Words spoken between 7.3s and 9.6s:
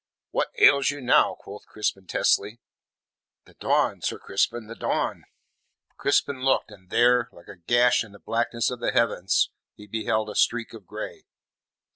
like a gash in the blackness of the heavens,